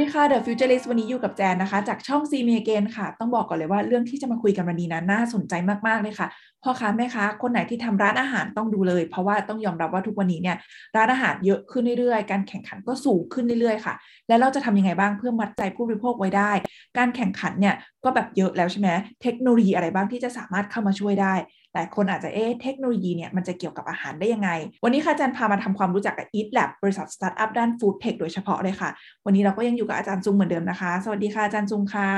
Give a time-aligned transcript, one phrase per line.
[0.00, 5.54] ดีค่ะ The Futurist วันนี้อยู่กับแจนนะคะ จากช่อง See Me Again ค่ะ ต้องบอกก่อนเลยว่าเรื่องที่จะมาคุยกันวันนี้นะน่าสนใจ
[5.86, 6.28] มาก ๆ เลยค่ะ
[6.62, 10.56] พ่อค้าแม่ค้าคนไหนที่ทำร้านอาหารต้องดูเลย เพราะว่าต้องยอมรับว่าทุกวันนี้เนี่ย
[10.96, 13.94] ร้านอาหารเยอะขึ้นเรื่อยๆ การแข่งขันก็สูงขึ้นเรื่อยๆค่ะ
[14.28, 16.52] แล้วเราจะทำยังไงบ้างเพื่อมัดใจผู้บริโภคไว้ได้
[16.98, 17.74] การแข่งขันเนี่ย
[18.04, 18.88] ก็แบบเยอะแล้วใช่ไหม
[19.22, 21.34] เทคโนโลยีอะไรบ้างที่จะสามารถเข้ามาช่วยได้
[21.78, 24.50] หลายคนอาจจะเอ๊ะเทคโนโลยีเนี่ยมันจะเกี่ยวกับอาหารได้ยังไง
[24.84, 28.90] วันนี้ค่ะอาจารย์พามาทำความรู้จักกับ Eat Lab บริษัทสตาร์ทอัพด้าน food tech โดยเฉพาะเลยค่ะ
[29.26, 32.10] วันนี้เราก็ยังอยู่กับอาจารย์ซุงเหมือนเดิมนะคะ สวัสดีค่ะอาจารย์ซุงค่ะ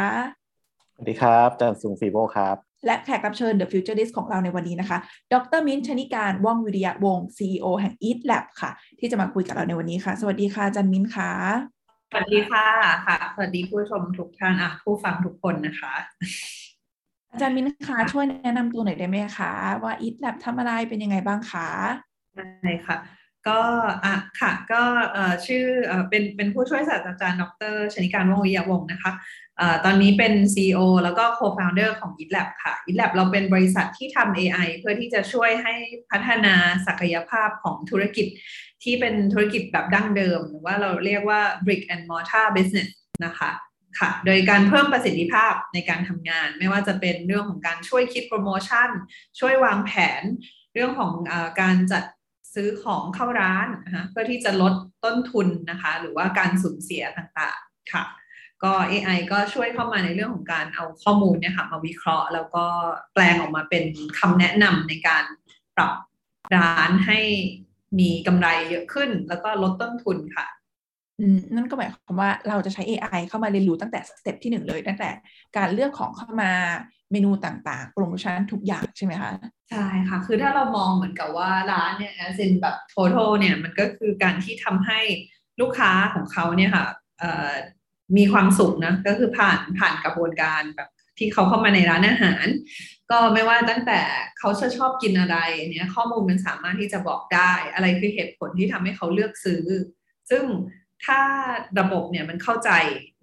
[0.95, 4.98] สวัสดีครับอาจารย์ซุง FIBO ครับและแขกรับเชิญ The Futurist ของเราในวันนี้นะคะ
[5.33, 11.31] ดรมิ้นท์ชนิการว่องวิริยะวงศ์ CEO แห่ง Eat Lab ค่ะ ที่จะมาคุยกับเราในวันนี้ค่ะ สวัสดีค่ะอาจารย์มิ้นท์ค่ะ
[12.11, 12.67] สวัสดีค่ะ
[13.06, 15.93] ค่ะ สวัสดีผู้ชมทุกท่านอะผู้ฟังทุกคนนะคะ
[17.33, 19.51] อาจารย์มินคะช่วยแนะนำตัวหน่อยได้ไหมคะ
[19.83, 21.69] ว่า Eat Lab ทำอะไรเป็นยังไงบ้างคะ
[22.37, 22.97] ได้ค่ะ
[23.48, 23.61] ก็
[24.05, 24.83] อะค่ะก็
[25.47, 25.65] ชื่อ
[26.11, 29.12] เป็นเป็นผู้ช่วยศาสตราจารย์ดรชนิการว่องวิริยะวงศ์นะคะ
[29.61, 35.75] อตอนนี้เป็น CEO แล้วก็ Co-founder ของ EatLab ค่ะ EatLab เราเป็นบริษัทที่ทำ AI เพื่อที่จะช่วยให้
[36.11, 36.55] พัฒนา
[36.87, 38.27] ศักยภาพของธุรกิจ
[38.83, 42.91] ที่เป็นธุรกิจแบบดั้งเดิม หรือว่าเราเรียกว่า brick and mortar business
[43.25, 43.51] นะคะ
[44.01, 48.89] ค่ะ โดยการเพิ่มประสิทธิภาพในการทำงาน ไม่ว่าจะเป็นเรื่องของการช่วยคิดโปรโมชั่น
[49.41, 50.23] ช่วยวางแผน
[50.75, 52.05] เรื่องของอการจัด
[52.55, 58.05] ซื้อของเข้าร้านนะคะเพื่อที่จะลดต้นทุนนะคะ หรือว่าการสูญเสียต่างๆค่ะ
[58.65, 62.65] ก็ AI ก็ช่วยเข้ามาในเรื่องของการเอาข้อมูลเนี่ยค่ะมาวิเคราะห์ แล้วก็
[63.13, 63.85] แปลงออกมาเป็น
[64.19, 65.25] คำแนะนำในการ
[65.77, 65.95] ปรับ
[66.57, 67.21] ร้านให้
[67.99, 70.47] มีกำไรเยอะขึ้น แล้วก็ลดต้นทุนค่ะ
[71.55, 75.11] นั่นก็หมายความว่าเราจะใช้ AI เข้ามาเรียนรู้ตั้งแต่สเต็ปที่หนึ่งเลย ตั้งแต่
[75.56, 76.52] การเลือกของเข้ามา
[77.12, 79.33] เมนูต่างๆ โปรโมชั่นทุกอย่างใช่ไหมคะ
[79.70, 85.01] ใช่ค่ะ คือถ้าเรามองเหมือนกับว่าร้านเนี่ยเซนแบบ total เนี่ยมันก็คือการที่ทำให้
[85.61, 86.86] ลูกค้าของเขาเนี่ยค่ะ
[88.17, 92.46] มีความสุขนะ ก็คือผ่านผ่านกระบวนการแบบที่เขาเข้ามาในร้านอาหาร
[93.11, 94.01] ก็ไม่ว่าตั้งแต่
[94.39, 95.36] เขาจะชอบกินอะไร
[95.70, 99.64] เนี่ยข้อมูลมันสามารถที่จะบอกได้ อะไรคือเหตุผลที่ทำให้เขาเลือกซื้อ
[100.30, 100.45] ซึ่ง
[101.07, 101.20] ถ้า
[101.81, 102.70] ระบบเนี่ยมันเข้าใจ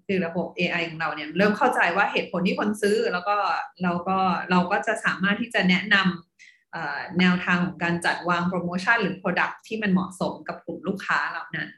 [0.06, 3.36] คือระบบ AI ของเราเนี่ยเริ่มเข้าใจว่าเหตุผลที่คนซื้อแล้วก็
[3.82, 4.18] เราก็
[4.50, 11.70] เราก็จะสามารถที่จะแนะนำแนวทางของการจัดวางโปรโมชั่นหรือ Product ที่มันเหมาะสมกับกลุ่มลูกค้าเหล่านั้น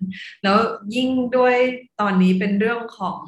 [0.42, 0.58] แล้ว
[0.94, 1.56] ยิ่งด้วย
[2.00, 3.20] ตอนนี้เป็นเรื่องของ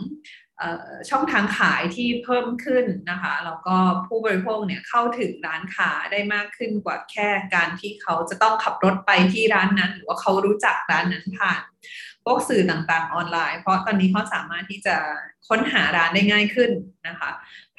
[1.10, 3.76] ช่องทางขายที่เพิ่มขึ้นนะคะแล้วก็
[4.06, 11.62] ผู้บริโภคเนี่ยเข้าถึงร้านค้าได้มากขึ้นกว่าแค่การที่เขาจะต้องขับรถไปที่ร้านนั้น หรือว่าเขารู้จักร้านนั้นผ่าน
[12.30, 14.96] วกสื่อต่างๆออนไลน์ เพราะตอนนี้เขาสามารถที่จะ
[15.48, 16.70] ค้นหาร้านได้ง่ายขึ้น
[17.08, 17.30] นะคะ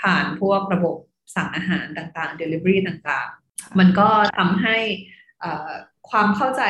[0.02, 0.96] ผ่านพวกระบบ
[1.36, 4.78] สั่งอาหารต่างๆ Delivery ต่างๆ มันก็ทำให้
[6.10, 6.64] ความเข้าใจ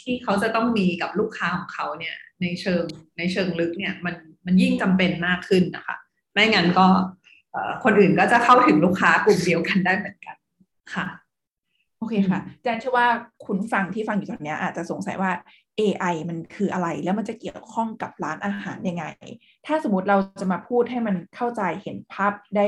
[0.00, 2.82] ที่เขาจะต้องมีกับลูกค้าของเขาเนี่ยในเชิง
[3.18, 4.14] ในเชิงลึกเนี่ยมัน
[4.46, 5.96] มันยิ่งจำเป็นมากขึ้นนะคะ
[6.32, 6.86] ไม่งั้นก็
[7.84, 10.36] คนอื่นก็จะเข้าถึงลูกค้ากลุ่มเดียวกันได้เหมือนกัน
[10.94, 11.06] ค่ะ
[11.98, 13.06] โอเคค่ะแจนเชื่อว่า
[13.46, 15.30] คุณฟังที่ฟังอยู่ตอนนี้อาจจะสงสัยว่า
[15.80, 19.04] AI มันคืออะไรแล้วมันจะเกี่ยวข้องกับร้านอาหารยังไง
[19.66, 22.66] ถ้าสมมติเราจะมาพูดให้มันเข้าใจเห็นภาพได้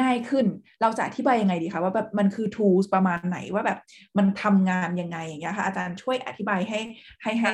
[0.00, 0.46] ง่ายขึ้น
[0.82, 3.78] เราจะอธิบายยังไงดีคะว่าแบบมันคือ tools ประมาณไหนว่าแบบ
[4.18, 6.80] มันทำงานยังไงอย่างเงี้ยค่ะอาจารย์ช่วยอธิบายให้
[7.22, 7.50] ให้ให้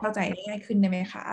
[0.00, 1.26] เข้าใจได้ง่ายขึ้นได้ไหมคะ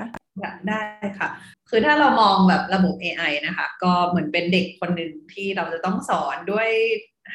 [0.67, 0.81] ได้
[1.19, 1.29] ค่ะ
[1.69, 6.69] คือถ้าเรามองแบบระบบ AI นะคะ ก็เหมือนเป็นเด็กคนหนึ่งที่เราจะต้องสอนด้วย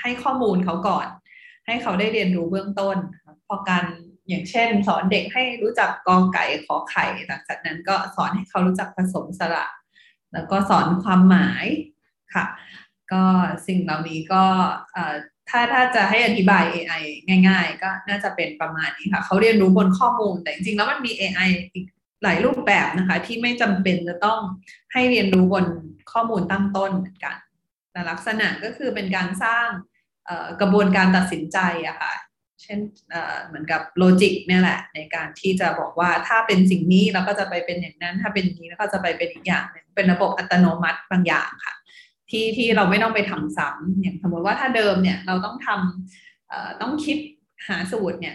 [0.00, 1.08] ให้ข้อมูลเขาก่อน
[1.68, 2.96] ให้เขาได้เรียนรู้เบื้องต้น
[3.46, 3.84] พอการ
[4.28, 9.66] อย่างเช่น สอนเด็กให้รู้จักกองไก่ขอไข่หลังจากนั้นก็สอนให้เขารู้จักผสมสระ
[10.32, 11.66] แล้วก็สอนความหมาย
[12.34, 12.44] ค่ะ
[13.12, 13.24] ก็
[13.66, 14.44] สิ่งเหล่านี้ก็
[15.48, 17.02] ถ้าถ้าจะให้อธิบาย AI
[17.48, 21.86] ง่าย ๆ ก็น่าจะเป็นประมาณนี้ค่ะ เขาเรียนรู้บนข้อมูล แต่จริงๆ แล้วมันมี AI อีก
[22.22, 24.40] หลายรูปแบบนะคะ ที่ไม่จำเป็นจะต้อง
[24.92, 25.66] ให้เรียนรู้บน
[26.12, 27.36] ข้อมูลตั้งต้นเหมือนกัน
[27.92, 29.68] แต่ลักษณะก็คือเป็นการสร้าง
[30.60, 32.12] กระบวนการตัดสินใจอะค่ะ
[32.62, 32.78] เช่น
[33.46, 41.74] เหมือนกับโลจิกเนี่ยแหละ ในการที่จะบอกว่าถ้าเป็นสิ่งนี้เราก็จะไปเป็นอย่างนั้น ถ้าเป็นนี้แล้วก็จะไปเป็นอีกอย่างนึงเป็นระบบอัตโนมัติบางอย่างค่ะ
[42.30, 47.18] ที่ที่เราไม่ต้องไปทำซ้ำอย่างสมมติว่าถ้าเดิมเนี่ยเราต้องทำต้องคิด
[47.68, 48.34] หาสูตรเนี่ย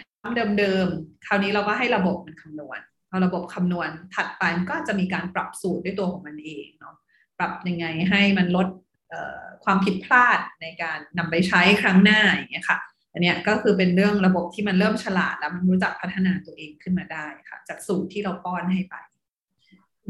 [0.59, 2.79] เดิมๆคราวนี้เราก็ให้ระบบมันคำนวณ
[3.09, 6.95] พอระบบคำนวณถัดไปมันก็จะมีการปรับสูตรด้วยตัวของมันเองเนาะ
[7.39, 8.67] ปรับยังไงให้มันลด
[9.63, 12.79] ความผิดพลาดในการนำไปใช้ครั้งหน้าอย่างเงี้ยค่ะ
[13.13, 18.95] อันนี้ก็คือเป็นเรื่องระบบที่มันเริ่มฉลาดแล้วมันรู้จักพัฒนาตัวเองขึ้นมาได้ค่ะ จากสูตรที่เราป้อนให้ไป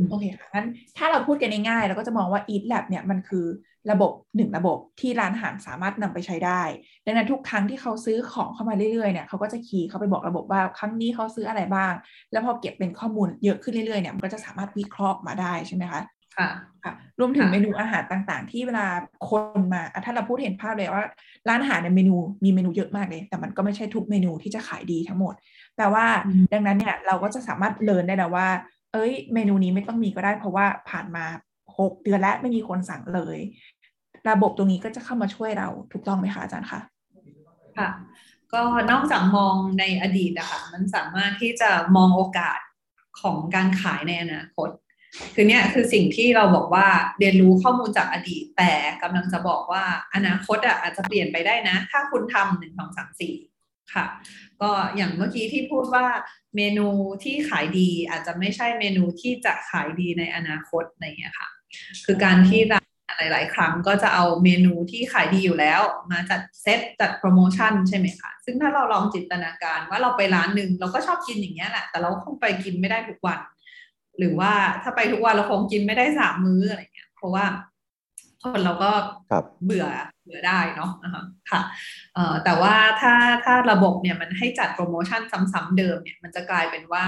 [0.09, 0.67] โอเคค่ะงั้น
[0.97, 3.45] ถ้าเราพูดกันง่ายๆเราก็จะมองว่า Eat Lab เนี่ยมันคือ
[3.91, 6.61] ระบบหนึ่งระบบที่ร้านอาหารสามารถนำไปใช้ได้
[7.05, 11.93] ดังนั้นทุกครั้งที่เขาซื้อของเข้ามาเรื่อยๆเนี่ยเขาก็จะคีย์เข้าไปบอกระบบว่าครั้งนี้เขาซื้ออะไรบ้าง
[12.31, 16.01] แล้วพอเก็บเป็นข้อมูลเยอะขึ้นเรื่อยๆเนี่ยมันก็จะสามารถวิเคราะห์มาได้ใช่ไหมคะ
[16.37, 16.49] ค่ะ
[16.83, 18.85] ค่ะรวมถึงค่ะเมนูอาหารต่างๆ ที่เวลา
[19.29, 21.05] คนมาอะถ้าเราพูดเห็นภาพเลยว่า
[21.49, 25.33] ร้านอาหารในยเมนูมีเมนูเยอะมากเลย แต่มันก็ไม่ใช่ทุกเมนูที่จะขายดีทั้งหมด
[25.77, 28.47] แต่ว่าอืมดังนั้นเนี่ยเราก็จะสามารถเลิร์นได้แล้วว่า
[28.93, 31.25] เอ้ย เมนูนี้ไม่ต้องมีก็ได้ เพราะว่าผ่านมา
[31.79, 33.37] หกเดือนแล้วไม่มีคนสั่งเลย
[34.29, 36.79] ระบบตรงนี้ก็จะเข้ามาช่วยเราถูกต้องไหมคะอาจารย์คะ
[37.77, 37.89] ค่ะ
[38.53, 42.59] ก็นอกจากมองในอดีตอะค่ะมันสามารถที่จะมองโอกาส
[43.21, 44.69] ของการขายในอนาคต
[45.35, 46.87] คือเนี่ยคือสิ่งที่เราบอกว่า
[47.19, 49.83] เรียนรู้ข้อมูลจากอดีต แต่กำลังจะบอกว่า
[50.15, 53.35] อนาคตอะอาจจะเปลี่ยนไปได้นะ ถ้าคุณทำหนึ่งสองสามสี่
[53.93, 54.05] ค่ะ
[54.61, 56.05] ก็อย่างเมื่อกี้ที่พูดว่า
[56.55, 56.87] เมนู
[57.23, 61.49] ที่ขายดีอาจจะไม่ใช่เมนูที่จะขายดีในอนาคตอะไรเงี้ยค่ะ
[62.05, 62.85] คือการที่ร้าน
[63.17, 65.81] หลาย ๆ ครั้งก็จะเอาเมนูที่ขายดีอยู่แล้ว
[66.11, 73.39] มาจัดเซตจัดโปรโมชั่นใช่ไหมคะ ซึ่งถ้าเราลองจินตนาการว่าเราไปร้านหนึ่งเราก็ชอบกินอย่างเงี้ยแหละ แต่เราคงไปกินไม่ได้ทุกวัน
[74.17, 74.51] หรือว่า
[74.83, 77.45] ถ้าไปทุกวันเราคงกินไม่ได้สามมื้ออะไรเงี้ย เพราะว่า
[78.41, 78.91] คนเราก็
[79.31, 79.85] ครับเบื่อ
[80.23, 81.61] เบื่อได้เนาะนะคะค่ะ
[82.15, 83.13] เอ่อแต่ว่าถ้า
[83.45, 85.21] ถ้าระบบเนี่ยมันให้จัดโปรโมชั่น
[85.53, 87.05] ซ้ำๆเดิมเนี่ยมันจะกลายเป็นว่า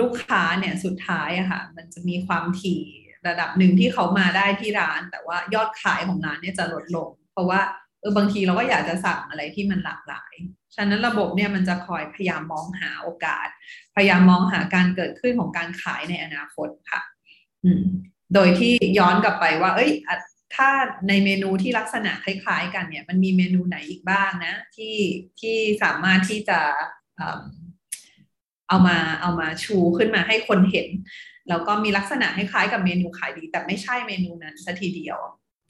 [0.00, 2.82] ลูกค้าเนี่ยสุดท้ายอะค่ะมันจะมีความถี่
[3.28, 7.60] ระดับหนึ่งที่เขามาได้ที่ร้าน แต่ว่ายอดขายของร้านเนี่ยจะลดลง เพราะว่า
[8.00, 10.34] เออบางทีเราก็อยากจะสั่งอะไรที่มันหลากหลาย
[10.76, 13.48] ฉะนั้นระบบเนี่ยมันจะคอยพยายามมองหาโอกาส
[13.94, 17.00] พยายามมองหาการเกิดขึ้นของการขายในอนาคตค่ะ
[17.64, 17.84] อืม
[18.34, 20.16] โดยที่ย้อนกลับไปว่า เอ้ยอะ
[20.56, 20.70] ถ้า
[21.08, 24.96] ในเมนูที่ลักษณะคล้าย ๆ กันเนี่ย มันมีเมนูไหนอีกบ้างนะ ที่
[25.40, 26.60] ที่สามารถที่จะ
[27.16, 27.42] เอิ่ม
[28.68, 30.88] เอามาเอามาชูขึ้นมาให้คนเห็น
[31.48, 35.18] แล้วก็มีลักษณะคล้ายๆกับเมนูขายดี แต่ไม่ใช่เมนูนั้นสัทีเดียว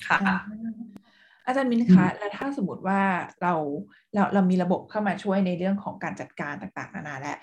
[0.07, 0.19] ค่ะ
[1.47, 3.01] อาจารย์มินคะแล้วถ้าสมมติว่า
[3.43, 3.55] เรา
[4.15, 7.39] เราเรามีระบบเข้ามาช่วยในเรื่องของการจัดการต่างๆนานาแล้ว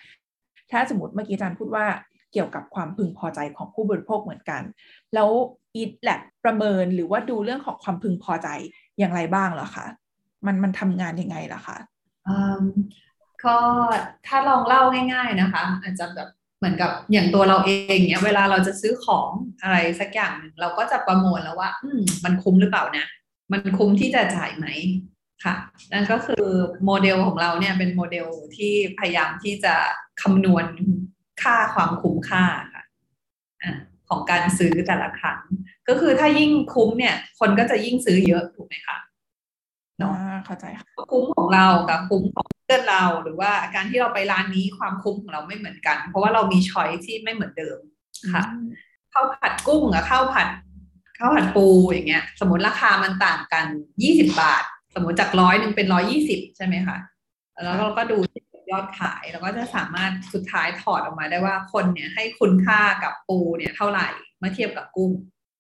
[0.72, 1.86] ถ้าสมมติเมื่อกี้อาจารย์พูดว่า
[2.34, 4.62] เกี่ยวกับความพึงพอใจของผู้บริโภคเหมือนกัน
[5.14, 5.30] แล้ว
[5.82, 8.48] Eat Lab ประเมินหรือว่าดูเรื่องของความพึงพอใจ
[9.00, 9.86] อย่างไรบ้างเหรอคะ
[10.46, 11.78] มันมันทำงานยังไงล่ะคะ
[12.28, 12.64] อืม
[13.46, 13.58] ก็
[14.28, 14.82] ถ้าลองเล่า
[15.14, 16.30] ง่าย ๆนะคะ อาจจะแบบ
[16.60, 19.30] เหมือนกับอย่างตัวเราเองเนี่ยเวลาเราจะซื้อของ
[19.64, 23.06] อะไรสักอย่างหนึ่งเราก็จะประมวลแล้วว่า อืมมันคุ้มหรือเปล่านะ
[23.52, 24.68] มันคุ้มที่จะจ่ายไหม
[25.44, 25.56] ค่ะ
[25.92, 26.46] นั่นก็คือ
[26.86, 29.76] โมเดลของเราเนี่ยเป็นโมเดลที่พยายามที่จะ
[30.22, 30.66] คำนวณ
[31.42, 32.44] ค่าความคุ้มค่า
[32.74, 32.84] ค่ะ
[33.64, 33.78] อะ
[34.10, 35.40] ของการซื้อแต่ละครั้ง
[35.88, 38.98] ก็คือถ้ายิ่งคุ้มเนี่ย คนก็จะยิ่งซื้อเยอะถูกไหมคะ
[40.02, 47.78] อ่าเข้าใจค่ะคุ้มของเรากับคุ้มของเพื่อนเรา หรือว่าการที่เราไปร้านนี้ความคุ้มของเราไม่เหมือนกัน เพราะว่าเรามีช้อยที่ไม่เหมือนเดิม
[48.34, 48.44] ค่ะ
[49.14, 50.48] ข้าวผัดกุ้งกับข้าวผัด
[51.18, 53.66] ข้าวผัดปูอย่างเงี้ย สมมติราคามันต่างกัน
[54.04, 56.98] ยี่สิบาท สมมติจากร้อยหนึ่งเป็นร้อยี่สิบใช่ไหมคะ
[57.64, 58.18] แล้วเราก็ดู
[58.72, 64.08] ยอดขายแล้วก็จะสามารถสุดท้ายถอดออกมาได้ว่าคนเนี่ยให้คุณค่ากับปูเนี่ยเท่าไหร่
[64.40, 65.12] เมื่อเทียบกับกุ้ง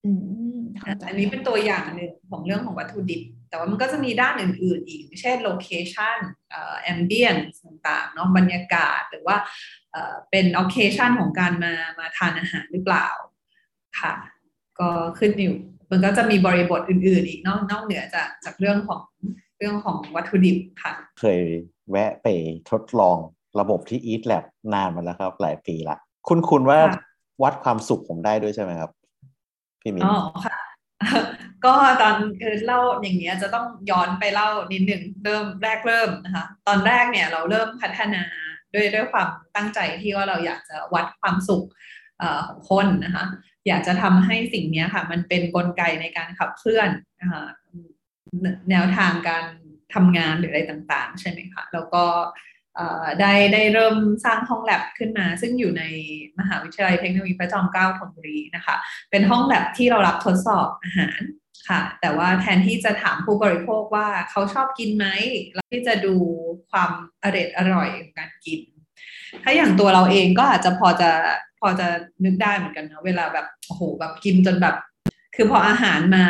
[0.05, 0.11] อื
[0.57, 6.17] มเข้าใจอันนี้เป็นตัวอย่างหนึ่งของเรื่องของวัตถุดิบ แต่ว่ามันก็จะมีด้านอื่น ๆ อีก เช่นโลเคชัน
[6.49, 9.37] เอ่อแอมเบียนต่างๆเนาะบรรยากาศหรือว่า
[9.91, 13.07] เอ่อเป็นโอเคชันของการมามาทานอาหารหรือเปล่า
[13.99, 14.13] ค่ะ
[14.79, 14.89] ก็
[15.19, 15.57] ขึ้นอยู่
[15.91, 19.01] มันก็จะมีบริบทอื่น ๆ อีกนอกนอกเหนือจากจากเรื่องของ
[19.57, 21.41] เรื่องของวัตถุดิบค่ะ เคย
[21.91, 22.27] แวะไป
[22.71, 23.17] ทดลอง
[23.59, 27.03] ระบบที่ Eat Lab นานมาแล้วครับ หลายปีละ คุณคุณว่าค่ะ
[27.43, 28.91] วัดความสุขผมได้ด้วยใช่ไหมครับ
[29.81, 30.57] พี่มิ้นอ๋อค่ะ
[31.65, 38.21] ก็ตอนคือเล่าอย่างเงี้ยจะต้องย้อนไปเล่านิดหนึ่งเริ่มแรกเริ่มนะคะ ตอนแรกเนี่ยเราเริ่มพัฒนา
[38.73, 41.65] ด้วยด้วยความตั้งใจที่ว่าเราอยากจะวัดความสุข
[42.19, 43.25] เอ่อของคนนะคะ
[43.67, 46.89] อยากจะทำให้สิ่งนี้ค่ะ มันเป็นกลไกในการขับเคลื่อน
[48.69, 49.45] แนวทางการ
[49.93, 52.05] ทำงานหรืออะไรต่าง ๆ ใช่ไหมคะแล้วก็
[53.21, 55.83] ได้ได้เริ่มสร้างห้องแลบขึ้นมา ซึ่งอยู่ใน
[56.39, 58.75] มหาวิทยาลัยเทคโนโลยีพระจอมเกล้าธนบุรีนะคะ
[59.11, 61.21] เป็นห้องแลบที่เรารับทดสอบอาหาร
[61.69, 65.05] ค่ะ แต่ว่าแทนที่จะถามผู้บริโภคว่าเขาชอบกินไหม
[65.53, 66.15] แล้วที่จะดู
[66.71, 66.91] ความ
[67.23, 68.59] อร่อยอร่อยของการกิน
[69.43, 71.11] ถ้าอย่างตัวเราเองก็อาจจะพอจะ
[71.61, 71.87] พอจะ
[72.25, 74.75] นึกได้เหมือนกันนะเวลาแบบโอ้โหแบบกินจนแบบ
[75.35, 76.25] คือพออาหารมา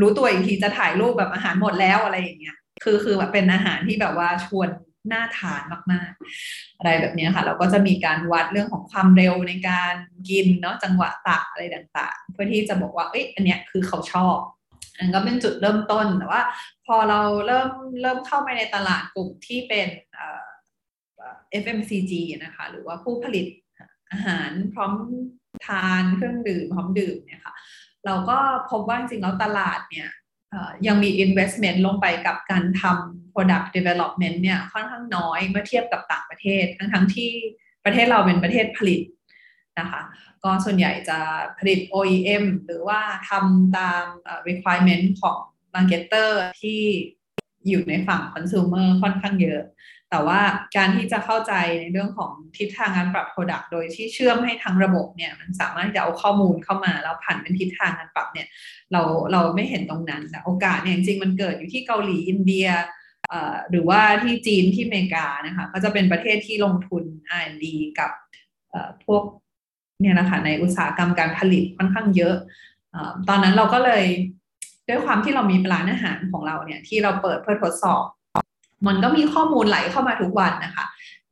[0.00, 4.68] รู้ตัวอีกทีจะถ่ายรูปแบบอาหารหมดแล้วอะไรอย่างเงี้ยคือคือแบบเป็นอาหารที่แบบว่าชวน
[5.12, 5.62] น่าทาน
[5.92, 6.10] มาก
[6.44, 9.94] ๆ อะไรแบบเนี้ยค่ะเราก็จะมีการวัดเรื่องของความเร็วในการ
[10.28, 14.36] กินเนาะจังหวะตักอะไรต่างๆ เพื่อที่จะบอกว่าเอ้ยอันเนี้ยคือเขาชอบ
[14.98, 16.42] อันก็เป็นจุดเริ่มต้นแต่ว่า
[16.86, 17.70] พอเราเริ่ม
[18.02, 20.42] เริ่มเข้าไปในตลาดกลุ่มที่เป็นเอ่อ
[21.62, 22.12] FMCG
[22.44, 23.46] นะคะ หรือว่าผู้ผลิต
[24.12, 24.92] อาหารพร้อม
[25.66, 27.54] ทานเครื่องดื่มพร้อมดื่มเนี่ยค่ะ
[28.06, 28.38] เราก็
[28.70, 30.08] พบว่าจริงๆแล้วตลาดเนี่ย
[30.86, 37.30] ยังมี investment ลงไปกับการทำ product development เนี่ยค่อนข้างน้อยเมื่อเทียบกับต่างประเทศ ทั้งทั้งที่
[37.84, 39.00] ประเทศเราเป็นประเทศผลิต
[39.78, 40.02] นะคะ
[40.44, 41.18] ก็ส่วนใหญ่จะ
[41.58, 43.00] ผลิต OEM หรือว่า
[43.30, 44.04] ทำตาม
[44.48, 45.38] requirement ของ
[45.74, 46.80] marketer ที่
[47.68, 49.62] อยู่ในฝั่ง consumer ค่อนข้างเยอะ
[50.12, 50.40] แต่ว่า
[50.76, 58.46] การที่จะเข้าใจในเรื่องของทิศทางการปรับ Product โดยที่เชื่อมให้ทั้งระบบเนี่ยมันสามารถจะเอาข้อมูลเข้ามาแล้วผ่านเป็นทิศทางการปรับเนี่ย
[58.92, 59.02] เรา
[59.32, 62.68] เราไม่เห็นตรงนั้นแต่โอกาสเนี่ยจริงๆมันเกิดอยู่ที่เกาหลีอินเดีย
[63.70, 67.04] หรือว่าที่จีนที่อเมริกานะคะก็จะเป็นประเทศที่ลงทุน
[67.40, 67.64] R&D
[67.98, 68.10] กับ
[69.04, 69.22] พวก
[70.00, 72.34] เนี่ยนะคะในอุตสาหกรรมการผลิตค่อนข้างเยอะ
[73.28, 74.04] ตอนนั้นเราก็เลย
[74.88, 78.04] ด้วยความที่เรามีร้านอาหารของเราเนี่ยที่เราเปิดเพื่อทดสอบ
[78.86, 80.86] มันก็มีข้อมูลไหลเข้ามาทุกวันนะคะ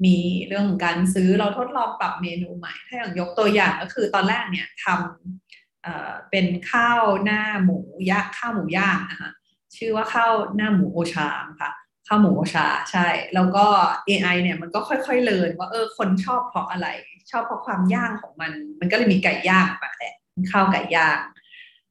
[0.05, 0.17] มี
[0.49, 7.79] เรื่องการซื้อเราทดลองปรับเมนูใหม่ ถ้าอย่างยกตัวอย่างก็คือตอนแรกเนี่ยทำเป็นข้าวหน้าหมู
[8.11, 9.31] ย่างข้าวหมูย่างนะคะ
[9.77, 11.29] ชื่อว่าข้าวหน้าหมูโอชา
[11.61, 11.71] ค่ะ
[12.07, 13.67] ข้าวหมูโอชาใช่ แล้วก็
[14.09, 16.89] AI เนี่ยมันก็ค่อยๆเลินว่าเออคนชอบเพราะอะไร
[17.31, 20.15] ชอบเพราะความย่างของมัน มันก็เลยมีไก่ย่างมาแหละ
[20.51, 21.19] ข้าวไก่ย่าง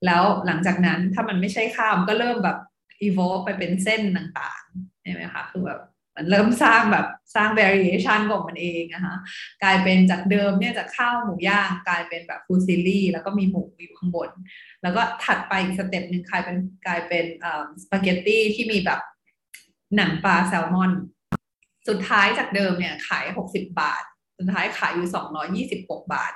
[0.06, 2.58] แล้วหลังจากนั้นถ้ามันไม่ใช่ข้าวมันก็เริ่มแบบ
[3.08, 5.82] evolve ไปเป็นเส้นต่างๆ ช่ไหมคะคือแบบ
[6.16, 9.16] มันเริ่มสร้างแบบสร้าง variation ของมันเองนะคะ
[9.64, 14.30] กลายเป็นจากเดิมเนี่ยจากข้าวหมูย่างกลายเป็นแบบฟูซิลี่แล้วก็มีหมูอยู่ข้างบน
[14.82, 17.26] แล้วก็ถัดไปอีก step หนึ่งกลายเป็นกลายเป็น
[17.84, 19.00] สปาเกตตี้ที่มีแบบ
[19.96, 20.92] หนังปลาแซลมอน
[21.90, 24.04] สุดท้ายจากเดิมเนี่ยขาย 60 บาท
[24.38, 26.34] สุดท้ายขายอยู่ 226 บาท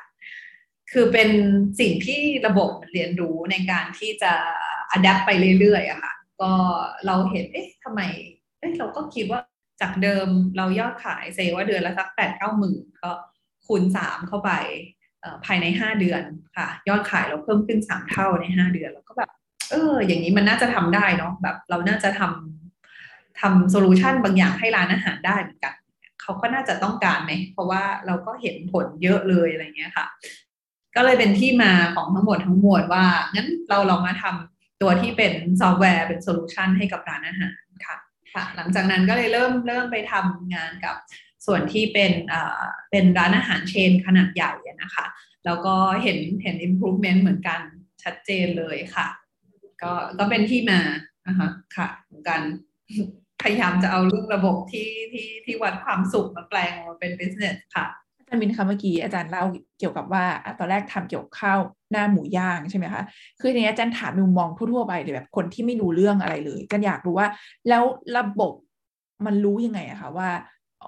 [0.91, 1.29] คือเป็น
[1.79, 4.33] สิ่งที่ระบบเรียนรู้ในการที่จะ
[4.91, 6.51] adapt ไปเรื่อยๆอะค่ะก็
[7.05, 8.01] เราเห็นเอ๊ะทำไม
[8.63, 9.41] เอ๊ะเราก็คิดว่า
[9.81, 10.27] จากเดิม
[10.57, 13.11] เรายอดขาย say ว่าเดือนละสักแปดเก้าหมื่นก็
[13.65, 14.51] คูณสามเข้าไป
[15.45, 16.21] ภายในห้าเดือน
[16.57, 19.29] ค่ะ ยอดขายเราเพิ่มขึ้นสามเท่าในห้าเดือนเราก็แบบ
[19.71, 25.73] เออ อย่างนี้มันน่าจะทำได้เนาะแบบ เราน่าจะทำทำ solution บางอย่างให้ร้านอาหารได้เหมือนกัน
[26.21, 30.05] เขาก็น่าจะต้องการไหมเพราะว่าเราก็เห็นผลเยอะเลยอะไรเงี้ยค่ะ
[30.95, 37.62] ก็เลยเป็นที่มาของทั้งหมดทั้งมวลว่างั้นเราลองมาทำตัวที่เป็นซอฟต์แวร์เป็น solution ให้กับร้านอาหาร
[38.33, 40.95] ค่ะหลังจากนั้นก็เลยเริ่มเริ่มไปทำงานกับ
[41.45, 42.11] ส่วนที่เป็น
[42.91, 45.05] เป็นร้านอาหารเชนขนาดใหญ่นะคะ
[45.45, 47.61] แล้วก็เห็นเห็น improvement เหมือนกัน
[48.03, 49.07] ชัดเจนเลยค่ะ
[49.81, 50.79] ก็ก็เป็นที่มา
[51.27, 52.41] นะคะค่ะเหมือนกัน
[53.41, 59.43] พยายามจะเอาเรื่องระบบที่ที่ที่วัดความสุขมาแปลงมาเป็น business ค่ะารย์มินคะเมื่อกี้อาจารย์เล่า
[59.79, 60.23] เกี่ยวกับว่า
[60.59, 61.59] ตอนแรกทำเกี่ยวกับข้าว
[61.91, 63.01] หน้าหมูย่างใช่ไหมคะ
[63.39, 67.27] คือทีนี้อาจารย์ถามมุมมองทั่วๆไปเลยแบบคนที่ไม่รู้เรื่องอะไรเลยกันอยากรู้ว่า
[67.69, 67.83] แล้ว
[68.17, 68.53] ระบบ
[69.25, 70.29] มันรู้ยังไงอะคะว่า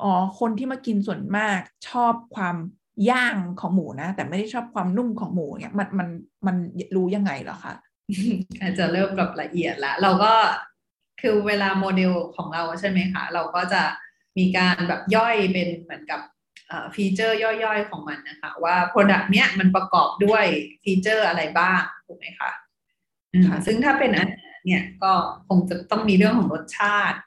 [0.02, 1.60] อ๋อคนที่มากินส่วนมาก
[1.90, 2.56] ชอบความ
[3.10, 6.08] ย่างของหมูนะ แต่ไม่ได้ชอบความนุ่มของหมูเนี่ยมันมัน
[6.48, 6.56] มัน
[6.96, 7.74] รู้ยังไงเหรอคะ
[8.62, 10.34] อาจจะเริ่มแบบละเอียดละเราก็
[11.22, 13.84] คือเวลาโมเดลของเราใช่ไหมคะ เราก็จะ
[14.38, 16.20] มีการแบบย่อยเป็นเหมือนกับ
[16.96, 20.46] feature ย่อยๆของมันนะคะ ว่า Product เนี้ยมันประกอบด้วย
[20.84, 22.52] feature อะไรบ้างถูกไหมคะ
[23.66, 25.12] ซึ่งถ้าเป็นอาหารเนี่ยก็
[25.48, 27.20] คงจะต้องมีเรื่องของรสชาติ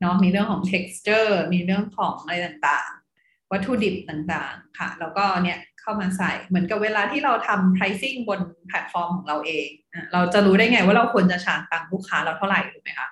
[0.00, 9.68] เนาะมีเรื่องของ texture มีเรื่องของอะไรต่างๆ วัตถุดิบต่างๆค่ะ แล้วก็เนี่ยเข้ามาใส่เหมือนกับเวลาที่เราทำ pricing บนแพลตฟอร์มของเราเอง
[10.12, 13.08] เราจะรู้ได้ไงว่าเราควรจะชาร์จตังลูกค้าเราเท่าไหร่ถูกไหมคะ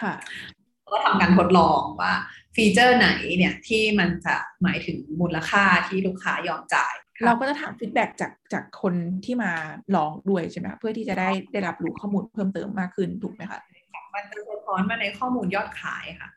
[0.00, 0.12] ค่ะ
[0.92, 2.12] ก็ทำการทดลองว่า
[2.56, 6.94] ฟีเจอร์ไหนเนี่ยที่มันจะหมายถึงมูลค่าที่ลูกค้ายอมจ่าย
[7.24, 8.94] เราก็จะถาม feedback ากจากคน
[9.24, 9.52] ที่มา
[9.96, 13.60] ลองด้วยใช่ไหมเพื่อที่จะได้ได้รับรู้ข้อมูลเพิ่มเติมมากขึ้นถูกไหมคะ
[14.14, 16.30] มันจะสะท้อนมาในข้อมูลยอดขายค่ะ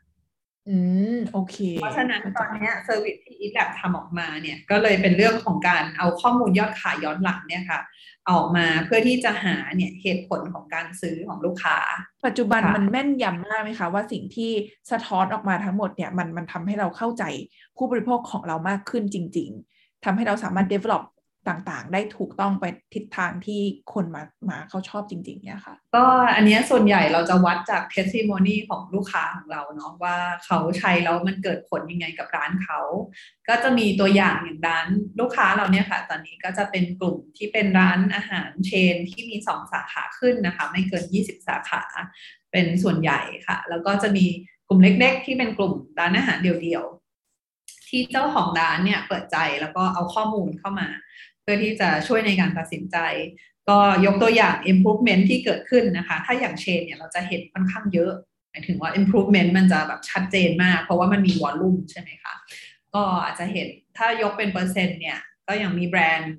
[0.68, 0.76] อื
[1.16, 7.80] มโอเค เพราะฉะนั้นตอนนี้ service ที่ Eat Lab ทำออกมาเนี่ยก็เลยเป็นเรื่องของการเอาข้อมูลยอดขายย้อนหลังเนี่ยค่ะ
[8.30, 11.78] ออกมาเพื่อที่จะหาเนี่ยเหตุผลของการซื้อของลูกค้า
[12.26, 14.50] ปัจจุบันมันแม่นยำมากไหมคะ ว่าสิ่งที่
[14.90, 17.24] สะท้อนออกมาทั้งหมดเนี่ยมันมันทำให้เราเข้าใจ
[17.76, 21.02] ผู้บริโภคของเรามากขึ้นจริง ๆทำให้เราสามารถ develop
[21.48, 23.60] ต่างๆ ได้ถูกต้องไปทิศทางที่
[23.92, 26.04] คนมามาเขาชอบจริงๆเนี่ยค่ะ ก็
[26.34, 32.80] อันนี้ส่วนใหญ่เราจะวัดจาก testimony ของลูกค้าของเราเนาะว่าเขาใช้แล้วมันเกิดผลยังไงกับร้านเขา
[33.48, 34.86] ก็จะมีตัวอย่างอย่างร้าน
[35.20, 41.82] ลูกค้าเราเนี่ยค่ะ ตอนนี้ก็จะเป็นกลุ่มที่เป็นร้านอาหารเชนที่มีสองสาขาขึ้นนะคะ ไม่เกิน 20 สาขา
[42.52, 44.26] เป็นส่วนใหญ่ค่ะ แล้วก็จะมี
[44.68, 50.88] กลุ่มเล็ก ๆ ที่เป็นกลุ่มร้านอาหารเดี่ยวๆที่เจ้าของร้านเนี่ยเปิดใจแล้วก็เอาข้อมูลเข้ามา
[51.42, 52.96] เพื่อที่จะช่วยในการตัดสินใจ
[53.68, 58.12] ก็ยกตัวอย่าง improvement ที่เกิดขึ้นนะคะ ถ้าอย่างเชนเนี่ยเราจะเห็นค่อนข้างเยอะ
[58.50, 62.34] หมายถึงว่า improvement มันจะแบบชัดเจนมาก เพราะว่ามันมีวอลลุ่มใช่ไหมคะ
[62.94, 66.34] ก็อาจจะเห็นถ้ายกเป็นเปอร์เซ็นต์เนี่ย ก็อย่างมีแบรนด์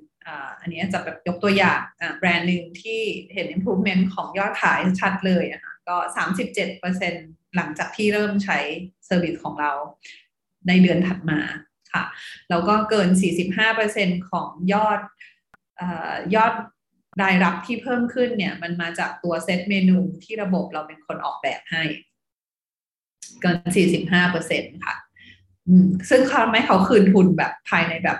[0.60, 1.80] อันนี้จะแบบยกตัวอย่าง
[2.18, 3.00] แบรนด์หนึ่งที่
[3.34, 7.14] เห็น improvement ของยอดขายชัดเลยอะคะก็สามสิบเจ็ดเปอร์เซ็น
[7.56, 8.58] หลังจากที่เริ่มใช้
[9.06, 9.72] service ของเรา
[10.68, 11.38] ในเดือนถัดมา
[11.94, 12.04] ค่ะ
[12.50, 13.08] แล้วก็เกิน
[13.68, 15.82] 45%ของยอด
[16.34, 16.52] ยอด
[17.22, 21.82] รายรับที่เพิ่มขึ้นเนี่ยมันมาจากตัวเซตเมนูที่ระบบเราเป็นคนออกแบบให้
[23.42, 23.56] เกิน
[24.24, 24.94] 45%ค่ะ
[26.10, 28.18] ซึ่งเขาไม่เขาคืนทุนแบบภายในแบบ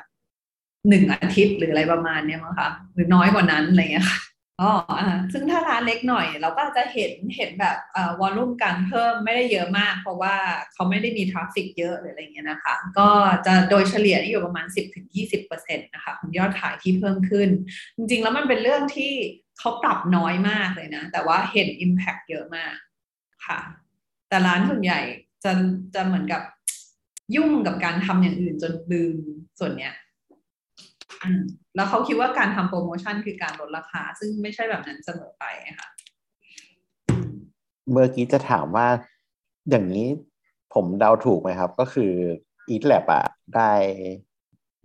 [0.88, 4.18] หนึ่งอาทิตย์หรืออะไรประมาณเนี้ยมั้งคะหรือน้อยกว่านั้นอะไรเงี้ยค่ะ
[4.62, 10.36] อ๋ออ่าซึ่งถ้าร้านเล็กหน่อย เราก็จะเห็นเห็นแบบอ่า volume การเพิ่มไม่ได้เยอะมาก เพราะว่า
[10.72, 13.08] เขาไม่ได้มี traffic เยอะหรืออะไรเงี้ยนะคะ ก็
[13.46, 14.66] จะโดยเฉลี่ยอยู่ประมาณ
[15.14, 17.48] 10-20%นะคะของยอดขายที่เพิ่มขึ้น
[17.96, 19.12] จริงๆ แล้วมันเป็นเรื่องที่
[19.58, 22.74] เขาปรับน้อยมากเลยนะ แต่ว่าเห็น Impact เยอะมาก
[23.46, 23.60] ค่ะ
[24.28, 25.00] แต่ร้านส่วนใหญ่
[25.44, 25.52] จะ
[25.94, 26.42] จะเหมือนกับ
[27.36, 29.16] ยุ่งกับการทำอย่างอื่นจนลืม
[29.58, 29.92] ส่วนเนี้ย
[31.76, 35.44] แล้วเขาคิดว่าการทำโปรโมชั่นคือการลดราคา ซึ่งไม่ใช่แบบนั้นเสมอไป
[35.78, 35.88] ค่ะ
[37.90, 38.88] เมื่อกี้จะถามว่า
[39.70, 40.06] อย่างนี้
[40.74, 42.12] ผมเดาถูกไหมครับ ก็คือ
[42.70, 43.24] Eat Lab อะ
[43.56, 43.72] ได้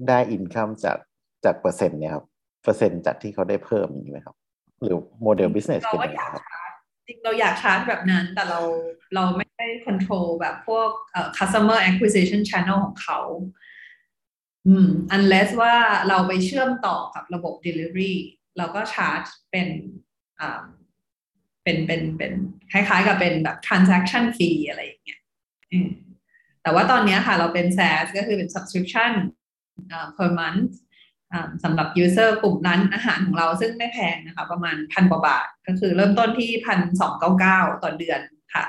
[0.07, 0.97] ได้ income จาก
[1.45, 2.25] จากเปอร์เซ็นต์เนี่ยครับ
[2.63, 4.35] เปอร์เซ็นต์จากที่เขาได้เพิ่มอย่างนี้ไหมครับ
[4.83, 6.43] หรือ model business เป็นยังไงครับ
[7.07, 8.59] จริงเราอยากชาร์จแบบนั้น แต่เรา
[9.15, 13.19] เราไม่ได้คอนโทรลแบบพวกเอ่อ customer acquisition channel ของเขา
[14.67, 15.75] อืม unless ว่า
[16.09, 18.13] เราไปเชื่อมต่อกับระบบ delivery
[18.57, 19.67] เราก็ชาร์จเป็น
[20.39, 20.63] อ่า
[21.63, 22.33] เป็นเป็นเป็น
[22.71, 25.19] คล้ายๆ กับเป็นแบบ transaction fee อะไรอย่างเงี้ย
[26.61, 29.11] แต่ว่าตอนนี้ค่ะเราเป็น SaaS ก็คือเป็น subscription
[30.17, 30.71] per month
[31.63, 38.19] สำหรับ user กลุ่มร้านอาหารของเราซึ่งไม่แพงนะคะ ประมาณพันกว่าบาท ก็คือเริ่มต้นที่พันสองเก้าเก้าต่อเดือน
[38.55, 38.65] ค่ะ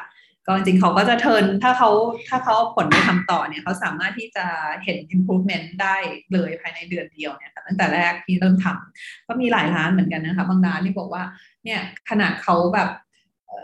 [0.48, 1.90] ก็จริงเขาก็จะ turn ถ้าเขา
[2.28, 4.44] ถ้าเขาผลไปทำต่อเนี่ยเขาสามารถที่จะ
[4.84, 5.96] เห็น improvement ได้
[6.32, 11.22] เลยภายในเดือนเดียวเนี่ยตั้งแต่แรกที่เริ่มทำก็มีหลายร้านเหมือนกันนะคะ บางร้านที่บอกว่า
[11.64, 12.88] เนี่ยขนาดเขาแบบ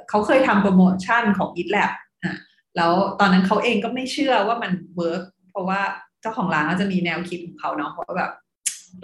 [0.09, 1.93] เขาเคยทำโปรโมชั่นของ Eat Lab
[2.25, 2.37] อะ
[2.76, 5.81] แล้วตอนนั้นเขาเองก็ไม่เชื่อว่ามัน work เพราะว่า
[6.20, 8.31] เจ้าของร้านก็จะมีแนวคิดของเขาเนาะเพราะว่าแบบ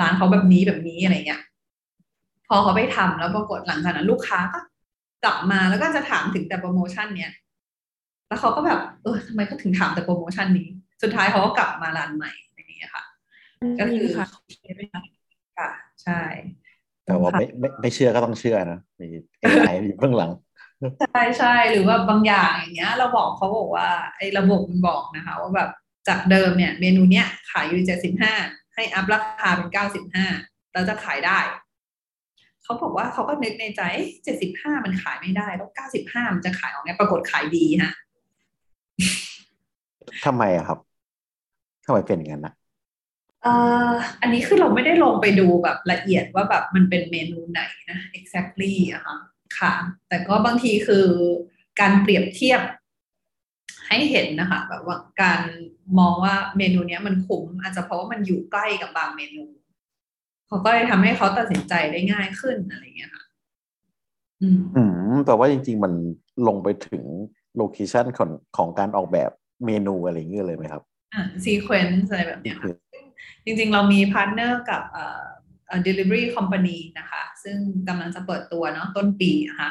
[0.00, 1.40] ร้านเขาแบบนี้แบบนี้อะไรเงี้ย
[2.48, 4.58] พอเขาไปทำแล้วปรากฏหลังจากนั้นลูกค้าก็
[5.24, 7.30] กลับมาแล้วก็จะถามถึงแต่โปรโมชั่นเนี้ย
[8.30, 10.68] แล้วเขาก็แบบเออทำไมเขาถึงถามแต่โปรโมชั่นนี้
[11.02, 13.04] สุดท้ายเขาก็กลับมาร้านใหม่อย่างเงี้ยค่ะ
[13.78, 14.26] ก็คือค่ะ
[15.58, 15.70] ค่ะ
[16.02, 16.20] ใช่
[17.06, 19.06] แต่ว่าไม่ไม่ไม่เชื่อก็ต้องเชื่อนะมี
[19.40, 20.30] เอไออยู่เบื้องหลัง
[21.00, 25.70] ใช่ใช่หรือว่าบางอย่างอย่างเงี้ย เราบอกเขาบอกว่าไอ้ระบบมันบอกนะคะ ว่าแบบ
[26.08, 28.34] จากเดิมเนี่ยเมนูเนี้ยขายอยู่เจ็ดสิบห้า
[28.74, 30.26] ให้อัพราคาเป็นเก้าสิบห้า
[30.74, 31.38] เราจะขายได้
[32.62, 33.82] เขาบอกว่าเขาก็นึกในใจ
[34.24, 37.92] เจ็ดสิบห้ามันขายไม่ได้ แล้วเก้าสิบห้ามันจะขายออกไงปรากฏขายดีฮะ
[40.24, 40.78] ทำไมอะครับ
[41.84, 42.54] ทำไมเป็นอย่างนั้นอะ
[43.46, 47.60] อ่าอันนี้คือเราไม่ได้ลงไปดูแบบละเอียดว่าแบบมันเป็นเมนูไหน
[47.90, 49.16] นะ exactly อะค่ะ
[49.58, 49.72] ค่ะ
[50.08, 51.06] แต่ก็บางทีคือ
[51.80, 52.60] การเปรียบเทียบ
[53.88, 55.40] ให้เห็นนะคะ แบบว่าการ
[55.98, 59.44] มองว่าเมนูนี้มันคุ้มอาจจะเพราะว่ามันอยู่ใกล้กับบางเมนู
[60.46, 63.24] เขาก็เลยทำให้เขาตัดสินใจได้ง่ายขึ้นอะไรเงี้ยค่ะ
[64.42, 64.82] อืมอื
[65.12, 65.92] มแต่ว่าจริง ๆ มัน
[66.46, 67.04] ลงไปถึง
[67.56, 69.30] location ของของการออกแบบ
[69.66, 70.82] เมนูอะไรเงี้ยเลยไหมครับ
[71.14, 72.68] อ่า sequence อะไรแบบเนี้ยค่ะ
[73.44, 77.58] จริงๆ เรามี partner กับเอ่อ delivery company นะคะ ซึ่ง
[77.88, 79.70] กำลังจะเปิดตัวเนาะต้นปีนะคะ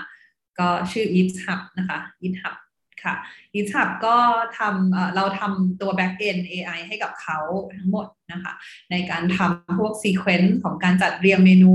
[0.59, 2.55] ก็ชื่อ Eat Hub นะคะ Eat Hub
[3.03, 3.15] ค่ะ
[3.55, 4.17] Eat Hub ก็
[4.57, 7.39] ทำเราทำตัว back end AI ให้กับเขา
[7.77, 8.53] ทั้งหมดนะคะ
[8.91, 11.73] ในการทำพวก sequence ของการจัดเรียงเมนู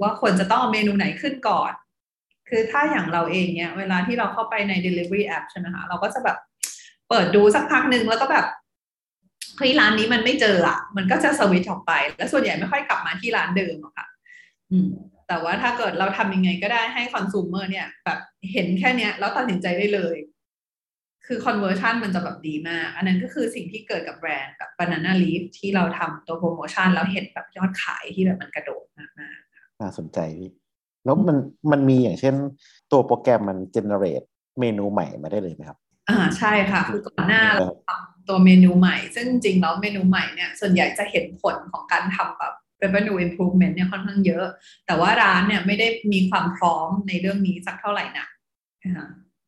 [0.00, 1.72] ว่าควรจะต้องเอาเมนูไหนขึ้นก่อน
[2.48, 6.38] คือถ้าอย่างเราเองเนี่ยเวลาที่เราเข้าไปใน delivery app ใช่ไหมคะเราก็จะแบบ
[7.08, 8.46] เปิดดูสักพักหนึ่งแล้วก็แบบ
[9.56, 14.06] เฮ้ยร้านนี้มันไม่เจออะมันก็จะสวิตช์ออกไป แล้วส่วนใหญ่ไม่ค่อยกลับมาที่ร้านเดิมอะค่ะ
[14.70, 14.88] อืม
[15.28, 18.18] แต่ว่าถ้าเกิดเราทำยังไงก็ได้ให้คอน sumer เนี่ยแบบ
[18.52, 20.16] เห็นแค่เนี้ยแล้วตัดสินใจได้เลย
[21.26, 29.10] คือ conversion มันจะแบบดีมาก อันนั้นก็คือสิ่งที่เกิดกับแบรนด์แบบ banana leaf ที่เราทำตัวโปรโมชั่นแล้วเห็นแบบยอดขายที่แบบมันกระโดดมาก
[29.80, 30.50] น่าสนใจพี่
[31.06, 31.36] แล้วมัน
[31.72, 32.34] มันมีอย่างเช่น
[32.92, 34.26] ตัวโปรแกรมมัน generate
[34.60, 44.46] เมนูใหม่มาได้เลยไหมครับ อ่าใช่ค่ะ คือก่อนหน้าเราทำตัวเมนูใหม่ ซึ่งจริงแล้วเมนูใหม่เนี่ย ส่วนใหญ่จะเห็นผลของการทำแบบ revenue improvement เนี่ยค่อนข้างเยอะ
[44.86, 48.26] แต่ว่าร้านเนี่ยไม่ได้มีความพร้อมในเรื่องนี้สักเท่าไหร่นะ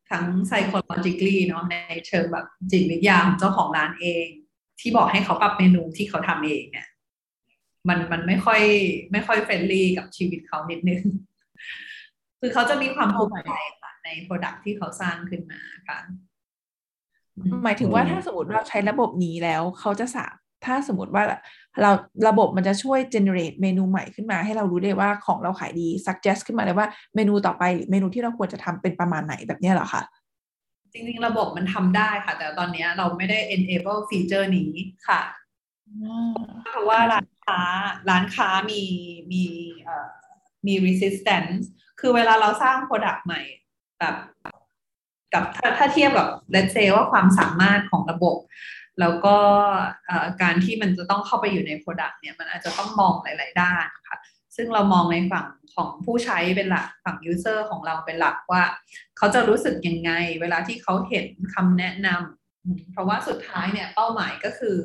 [0.09, 1.75] ทั้ง psychologically เนาะใน
[2.07, 4.27] เชิงแบบจิตวิทยาของเจ้าของร้านเอง
[4.79, 6.87] ที่บอกให้เขาปรับเมนูที่เขาทำเองเนี่ย
[7.87, 8.61] มันมันไม่ค่อย
[9.11, 11.03] ไม่ค่อย friendly กับชีวิตเขานิดนึง
[12.39, 15.99] คือเขาจะมีความภูมิใจค่ะใน product ที่เขาสร้างขึ้นมาค่ะ
[17.63, 20.25] หมายถึงว่าถ้าสมมติเราใช้ระบบนี้แล้วเขาจะสา
[20.65, 21.23] ถ้าสมมติว่า
[21.81, 21.91] เรา
[22.27, 30.03] ระบบมันจะช่วย generate เมนูใหม่ขึ้นมา ให้เรารู้ได้ว่าของเราขายดี suggest ขึ้นมาเลยว่าเมนูต่อไปหรือเมนูที่เราควรจะทำเป็นประมาณไหนแบบเนี้ยเหรอคะ
[30.93, 34.71] จริงๆ ระบบมันทำได้ค่ะ แต่ตอนนี้เราไม่ได้ enable ฟีเจอร์นี้
[35.07, 35.21] ค่ะ
[36.71, 37.59] เพราะว่าร้านค้า
[38.09, 38.83] ร้านค้ามี
[39.31, 39.43] มี
[39.83, 40.09] เอ่อ
[40.67, 41.63] มี resistance
[41.99, 43.41] คือเวลาเราสร้าง product ใหม่
[43.99, 44.15] แบบ
[45.33, 48.37] กับถ้าถ้าเทียบกับ let's say ว่าความสามารถของระบบ
[48.99, 49.37] แล้วก็
[50.41, 54.17] การที่มันจะต้องเข้าไปอยู่ใน product เนี่ยมันอาจจะต้องมองหลาย ๆ ด้านค่ะ
[54.55, 58.63] ซึ่งเรามองในฝั่งของผู้ใช้เป็นหลักฝั่ง user ของเราเป็นหลักว่า
[59.17, 64.75] เขาจะรู้สึกยังไง เวลาที่เขาเห็นคำแนะนำเพราะว่าสุดท้ายเนี่ยเป้าหมายก็คือ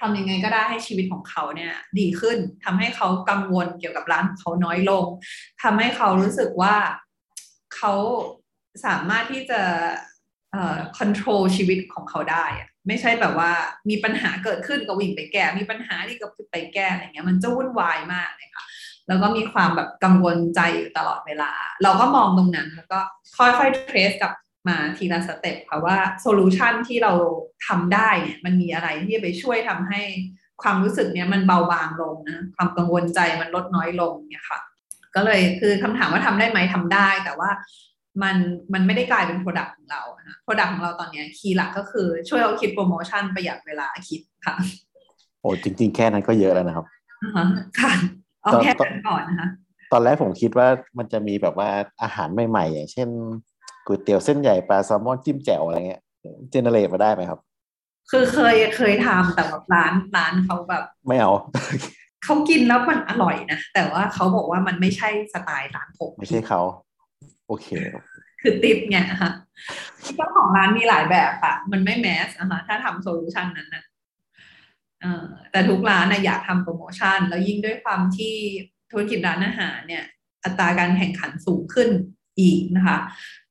[0.00, 5.04] ทำยังไงก็ได้ให้ชีวิตของเขาเนี่ยดีขึ้นทำให้เขากังวลเกี่ยวกับร้านเขาน้อยลง
[5.62, 6.76] ทำให้เขารู้สึกว่า
[7.76, 7.92] เขา
[8.86, 9.60] สามารถที่จะ
[10.52, 12.46] เอ่อ control ชีวิตของเขาได้
[12.86, 13.50] ไม่ใช่แบบว่า
[13.90, 18.64] มีปัญหาเกิดขึ้นก็วิ่งไปแก้ มีปัญหาที่ก็ไปแก้อะไรเงี้ยมันจะวุ่นวายมากเลยค่ะ
[19.08, 22.98] แล้วก็มีความแบบกังวลใจอยู่ตลอดเวลา เราก็มองตรงนั้นแล้วก็
[23.36, 24.32] ค่อยๆ trace กลับ
[24.68, 27.12] มาทีละ step ค่ะว่า solution ที่เรา
[27.66, 30.02] ทำได้เนี่ยมันมีอะไรที่จะไปช่วยทำให้
[30.62, 34.60] ความรู้สึกเนี้ยมันเบาบางลงนะความกังวลใจมันลดน้อยลงเนี่ยค่ะ
[35.14, 37.50] ก็เลยคือคำถามว่าทำได้ไหมทำได้ แต่ว่า
[38.22, 38.36] มัน
[38.72, 44.54] มันไม่ได้กลายเป็น Product ของเรานะ Product ของเราตอนเนี้คีย์หลักก็คือช่วยเราคิดโปรโมชั่นประหยัดเวลาคิดค่ะ
[45.40, 46.86] โอ้จริง ๆ แค่นั้นก็เยอะแล้วนะครับ
[47.22, 47.46] อ่าฮะ
[47.80, 47.92] ค่ะ
[48.42, 49.48] เอาแค่นั้นก่อนนะคะ
[49.92, 50.68] ตอนแรกผมคิดว่า
[50.98, 51.70] มันจะมีแบบว่า
[52.02, 53.08] อาหารใหม่ๆอย่างเช่น
[53.86, 56.02] ก๋วยเตี๋ยวเส้นใหญ่ปลาแซลมอนจิ้มแจ่วอะไรเงี้ย
[56.50, 57.40] เจเนเรตมาได้ไหมครับ
[58.10, 61.32] คือเคยเคยทำแต่แบบร้านร้านเขาแบบ ไม่เอา
[62.24, 66.60] เขากินแล้วมันอร่อยนะ แต่ว่าเขาบอกว่ามันไม่ใช่สไตล์ร้านผมไม่ใช่เขา
[67.48, 67.68] โอเค
[68.40, 69.30] คือติปเนี่ยค่ะ
[70.16, 73.84] เจ้าของร้านมีหลายแบบอะมันไม่แมสอะค่ะถ้าทำโซลูชันนั้นนะ
[75.00, 78.34] เออแต่ทุกร้านนะอยากทำโปรโมชั่น แล้วยิ่งด้วยความที่
[78.90, 80.04] ธุรกิจร้านอาหารเนี่ย
[80.44, 81.88] อัตราการแข่งขันสูงขึ้น
[82.40, 82.98] อีกนะคะ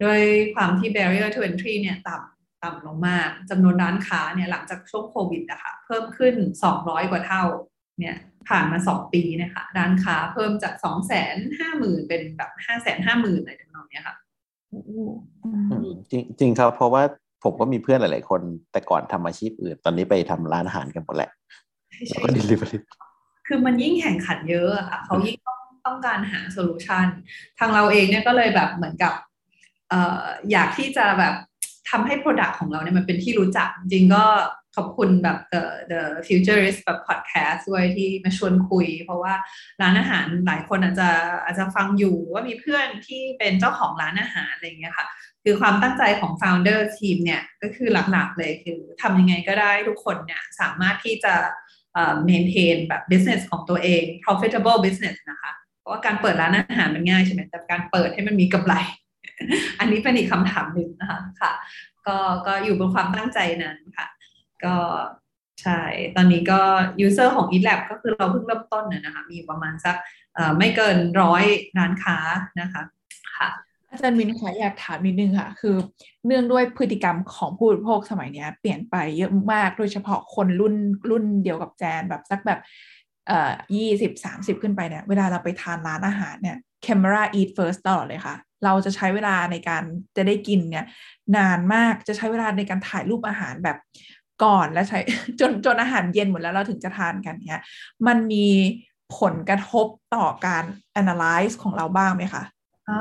[0.01, 0.19] โดย
[0.53, 6.35] ความที่ barrier to entry เนี่ยต่ำต่ำลงมากจำนวนร้านค้าเนี่ยหลังจากช่วงโควิดอะคะ่ะเพิ่มขึ้น
[6.73, 7.43] 200 กว่าเท่า
[7.99, 8.15] เนี่ย
[8.49, 11.21] ผ่านมา 2 ปีนะคะร้านค้าเพิ่มจาก 2 5 0
[11.59, 14.15] 0 0 0 เป็นแบบ5 5 0 0 0 0อะไรต่างๆเนี้ยค่ะ
[16.11, 17.03] จริงจริงครับ เพราะว่า
[17.43, 21.29] ผมก็มีเพื่อนหลาย ๆ คนแต่ก่อนทำอาชีพอื่น ตอนนี้ไปทำร้านอาหารกันหมดแหละ
[22.07, 22.77] แล้วก็ delivery
[23.47, 25.58] คือมันยิ่งแข่งขันเยอะอะค่ะ เขายิ่งต้อง
[25.89, 27.07] ต้องการหาโซลูชัน
[27.59, 29.13] ทางเราเองเนี่ยก็เลยแบบเหมือนกับ
[29.89, 31.35] เอ่ออยากที่จะแบบ
[31.89, 34.25] ทำให้ Product ของเราเนี่ยมันเป็นที่รู้จัก จริงก็
[34.75, 39.33] ขอบคุณแบบ the the futurist แบบ podcast ด้วยที่มาชวนคุย เพราะว่า
[39.81, 41.09] ร้านอาหารหลายคนอาจจะ
[41.43, 45.07] อาจจะฟังอยู่ว่ามีเพื่อนที่เป็นเจ้าของร้านอาหารอะไรอย่างเงี้ยค่ะ
[45.43, 51.33] คือความตั้งใจของ founder ทีมเนี่ยก็คือหลักๆเลยคือทำยังไงก็ได้ทุกคนเนี่ยสามารถที่จะ
[52.29, 55.51] maintain แบบ business ของตัวเอง profitable business นะคะ
[55.89, 58.73] ราะว่าการเปิดร้านอาหารมันง่ายใช่ไหมแต่การเปิดให้มันมีกำไร
[59.79, 61.51] อันนี้เป็นอีกคำถามหนึ่งนะคะค่ะ
[62.07, 64.07] ก็ก็อยู่บนความตั้งใจนั้นค่ะ
[64.63, 64.75] ก็
[65.61, 65.81] ใช่
[66.15, 66.61] ตอนนี้ก็
[67.05, 69.95] user ของ eLab ก็คือเราเพิ่งเริ่มต้นน่ะนะคะ มีประมาณสัก
[70.57, 71.43] ไม่เกินร้อย
[71.77, 72.17] ร้านค้า
[72.61, 72.81] นะคะ
[73.37, 73.49] ค่ะ
[73.89, 75.75] อาจารย์มินคะอยากถามนิดนึงค่ะ คือ
[76.25, 80.75] เนื่องด้วยพฤติกรรมของผู้บริโภคสมัยนี้เปลี่ยนไปเยอะมาก โดยเฉพาะคนรุ่น
[81.09, 82.59] รุ่นเดียวกับแจนแบบสักแบบ
[83.75, 89.83] ยี่สิบสามสิบขึ้นไปเนี่ย เวลาเราไปทานร้านอาหารเนี่ย camera eat first ตลอดเลยค่ะ เราจะใช้เวลาในการ
[90.17, 90.85] จะได้กินเนี่ย
[91.37, 93.77] นานมากจะใช้เวลาในการถ่ายรูปอาหารแบบ
[94.43, 94.99] ก่อนและใช้
[95.39, 97.63] จนจนอาหารเย็นหมดแล้วเราถึงจะทานกันเนี่ย
[98.07, 98.47] มันมี
[99.19, 100.63] ผลกระทบต่อการ
[101.01, 102.43] analyze ของเราบ้างไหมคะ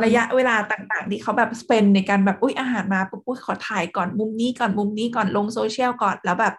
[0.05, 6.55] ระยะเวลาต่างๆ ที่เขาแบบสเปนในการแบบอุ้ยอาหารมาปุ๊บอุ้ยขอถ่ายก่อนมุมนี้ก่อนมุมนี้ก่อนลงโซเชียลก่อนแล้วแบบ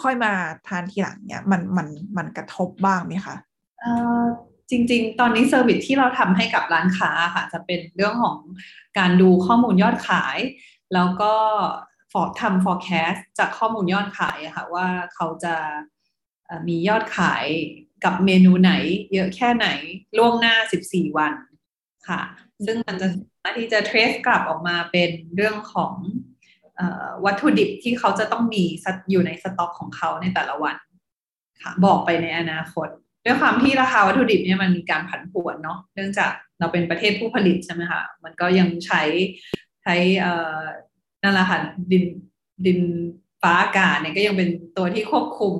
[0.00, 0.32] ค่อยมา
[0.68, 3.36] ทานทีหลังเนี่ยมันมันมันกระทบบ้างไหมคะ
[3.80, 4.24] เอ่อ
[4.70, 8.36] จริง ๆ ตอนนี้ service ที่เราทำให้กับร้านค้าค่ะจะเป็นเรื่องของ
[8.98, 10.38] การดูข้อมูลยอดขาย
[10.94, 11.34] แล้วก็
[12.12, 15.54] for ทำ forecast จากข้อมูลยอดขายค่ะว่าเขาจะ
[16.68, 17.44] มียอดขาย
[18.04, 18.72] กับเมนูไหน
[19.12, 19.66] เยอะแค่ไหน
[20.18, 20.54] ล่วงหน้า
[20.86, 21.32] 14 วัน
[22.08, 22.20] ค่ะ
[22.66, 25.94] ซึ่งมันจะสามารถที่จะ trace กลับออกมาเป็นเรื่องของ
[27.24, 28.64] วัตถุดิบที่เขาจะต้องมี
[29.10, 30.76] อยู่ในสต็อกของเขาในแต่ละวัน
[31.62, 32.88] ค่ะ บอกไปในอนาคต
[33.24, 39.02] ด้วยความที่ราคาวัตถุดิบเนี่ยมันมีการผันผวนเนาะเนื่องจากเราเป็นประเทศผู้ผลิตใช่ไหมคะมันก็ยังใช้
[39.82, 39.94] ใช้
[41.22, 41.58] นั่นแหละค่ะ
[41.92, 42.04] ดิน
[42.66, 42.80] ดิน
[43.42, 45.54] ฟ้าอากาศเนี่ยก็ยังเป็นตัวที่ควบคุม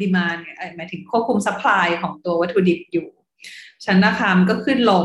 [0.00, 0.36] demand
[0.76, 3.06] หมายถึงควบคุม supply ของตัววัตถุดิบอยู่
[3.84, 5.04] ฉะนั้นราคามันก็ขึ้นลง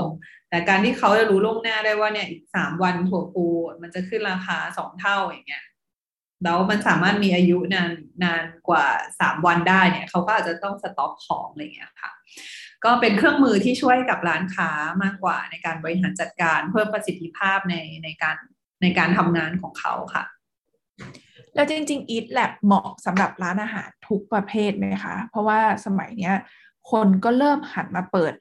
[0.53, 3.45] แต่การที่เขาจะรู้ล่วงหน้าได้ว่าเนี่ยอีกสามวันถั่วพู
[3.81, 5.63] มันจะขึ้นราคาสองเท่าอย่างเงี้ย
[6.43, 7.91] แล้วมันสามารถมีอายุนาน
[8.23, 8.85] นานกว่า
[9.19, 12.11] สามวันได้เนี่ยเขาก็อาจจะต้องสต็อกของอะไรเงี้ยค่ะ
[12.83, 14.69] ก็เป็นเครื่องมือที่ช่วยกับร้านค้า
[15.03, 18.37] มากกว่าในการบริหารจัดการเพิ่มประสิทธิภาพในในการ
[18.81, 20.23] ในการทำงานของเขาค่ะ
[21.55, 26.35] แล้วจริงๆ Eat Lab เหมาะสำหรับร้านอาหารทุกประเภทไหมคะ เพราะว่าสมัยเนี้ย
[26.91, 28.33] คนก็เริ่มหันมาเปิด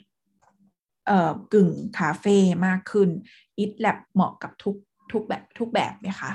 [1.52, 2.36] กึ่งคาเฟ่
[2.66, 3.08] มากขึ้น
[3.58, 4.76] Eat Lab เหมาะกับทุก
[5.12, 6.32] ทุกแบบทุกแบบไหมคะ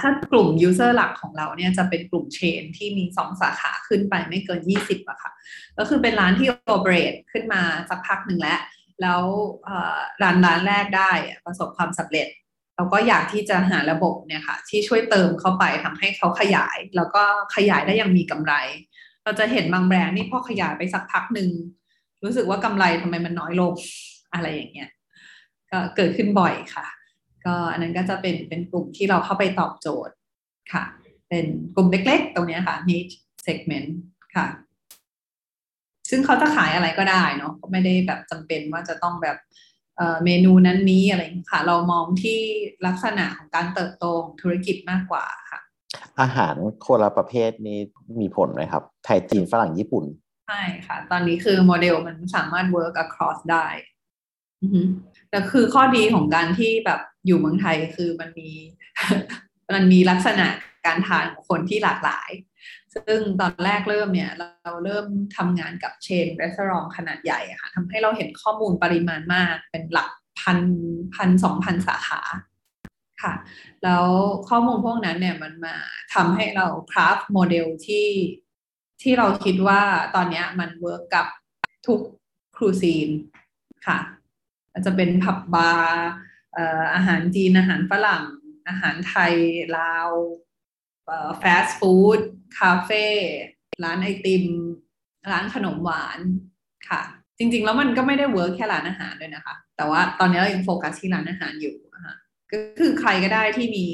[0.00, 5.32] ถ้ากลุ่ม user หลักของเราเนี่ยจะเป็นกลุ่มเชนที่มีสองสาขาขึ้นไปไม่เกิน 20อะค่ะ
[5.78, 8.60] ก็คือเป็นร้านที่ operate ขึ้นมาสักพักหนึ่งแล้ว
[9.02, 9.22] แล้ว
[10.22, 11.12] ร้านร้านแรกได้
[11.46, 12.28] ประสบความสำเร็จ
[12.76, 17.22] เราก็อยากที่จะหาระบบเนี่ยค่ะ ที่ช่วยเติมเข้าไปทำให้เขาขยาย แล้วก็
[17.56, 18.54] ขยายได้ยังมีกำไร
[19.24, 21.50] เราจะเห็นบางแบรนด์นี่พอขยายไปสักพักหนึ่ง
[22.24, 23.72] รู้สึกว่ากำไรทำไมมันน้อยลง
[24.34, 24.90] อะไรอย่างเงี้ย
[25.70, 26.86] ก็เกิดขึ้นบ่อยค่ะ
[27.44, 30.14] ก็อันนั้นก็จะเป็นเป็นกลุ่มที่เราเข้าไปตอบโจทย์
[30.72, 30.84] ค่ะ
[31.28, 33.14] เป็นกลุ่มเล็กๆ ตรงนี้ค่ะ niche
[33.46, 33.90] segment
[34.36, 34.46] ค่ะ
[36.10, 39.36] ซึ่งเขาจะขายอะไรก็ได้เนาะไม่ได้แบบจำเป็นว่าจะต้องแบบ
[40.24, 42.38] เมนูนั้นนี้อะไรค่ะ เรามองที่
[42.86, 45.60] ลักษณะของการเติบโตของธุรกิจมากกว่าค่ะ
[46.20, 46.54] อาหาร
[46.86, 47.78] คนละประเภทนี้
[48.20, 50.04] มีผลไหมครับ ไทยจีนฝรั่งญี่ปุ่น
[50.52, 53.66] ใช่ค่ะ ตอนนี้คือโมเดลมันสามารถ work across ได้
[55.30, 58.50] แต่คือข้อดีของการที่แบบอยู่เมืองไทยคือมันมี
[59.74, 60.46] มันมีลักษณะ
[60.86, 62.30] การทานของคนที่หลากหลาย
[62.94, 70.10] ซึ่งตอนแรกเริ่มเนี่ย เราเริ่มทำงานกับเชนรีสอร์ทขนาดใหญ่ค่ะทำให้เราเห็นข้อมูลปริมาณมากเป็นหลัก
[70.40, 70.58] พัน
[71.14, 72.20] พันสองพันสาขา
[73.22, 73.32] ค่ะ
[73.84, 74.06] แล้ว
[74.48, 75.76] ข้อมูลพวกนั้นเนี่ยมันมา
[76.14, 78.06] ทำให้เรา craft โมเดลที่
[79.02, 79.80] ที่เราคิดว่า
[80.14, 81.26] ตอนนี้มัน work กับ
[81.86, 82.00] ทุก
[82.56, 83.08] cuisine
[83.86, 83.98] ค่ะ
[84.72, 86.08] อาจจะเป็นผับบาร์
[86.94, 88.24] อาหารจีน อาหารฝรั่ง
[88.68, 89.34] อาหารไทย
[89.76, 90.10] ลาว
[91.40, 92.20] ฟาสต์ฟู้ด
[92.58, 93.06] คาเฟ่
[93.84, 94.44] ร้านไอติม
[95.30, 96.18] ร้านขนมหวาน
[96.88, 97.00] ค่ะ
[97.38, 102.16] จริง ๆ แล้วมันก็ไม่ได้ work แค่ร้านอาหารด้วยนะคะ แต่ว่าตอนนี้เรายังโฟกัสที่ร้านอาหารอยู่อะ
[102.50, 103.86] ก็คือใครก็ได้ที่มี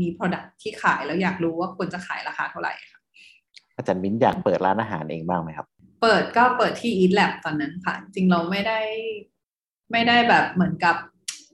[0.00, 2.95] มี product ที่ขายแล้วอยากรู้ว่าควรจะขายราคาเท่าไหร่ค่ะ
[3.76, 5.66] อาจารย์มิ้นอยากเปิดร้านอาหารเองบ้างไหมครับ
[6.02, 8.80] เปิดก็เปิดที่ Eat Lab ตอนนั้นค่ะ จริงเราไม่ได้
[9.92, 10.96] ไม่ได้แบบเหมือนกับ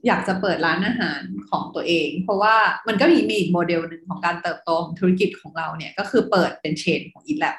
[0.07, 2.55] อยากจะเปิดร้านอาหารของตัวเอง เพราะว่า
[2.87, 7.55] มันก็มีมีอีกโมเดลหนึ่งของการเติบโตของธุรกิจของเราเนี่ย ก็คือเปิดเป็น chain ของ e a t l a b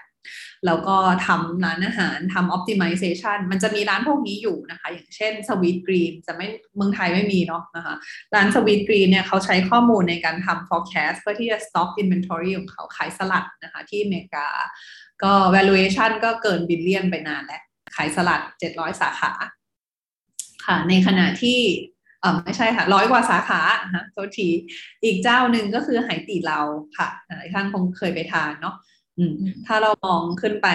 [0.66, 7.94] แล้วก็ทำร้านอาหารทำ optimization มันจะมีร้านพวกนี้อยู่นะคะ อย่างเช่น Sweet Green จะไม่เมืองไทยไม่มีเนาะนะคะ
[8.34, 14.48] ร้าน Sweet Green เนี่ยเขาใช้ข้อมูลในการทำ forecast เพื่อที่จะ stock inventory ของเขาขายสลัดนะคะ ที่อเมริกา
[15.22, 17.62] ก็ valuation ก็เกินบิลเลียนไปนานแล้ว
[17.96, 18.40] ขายสลัด
[18.72, 19.32] 700 สาขา
[20.64, 21.60] ค่ะ ในขณะที่
[22.20, 23.60] เออไม่ใช่ค่ะร้อยกว่าสาขา
[23.94, 24.48] ฮะโทษที
[25.04, 26.60] อีกเจ้าหนึ่งก็คือไหตีเรา
[26.98, 28.74] ค่ะหลายท่านคงเคยไปทานเนาะ
[29.66, 30.68] ถ้าเรามองขึ้นไป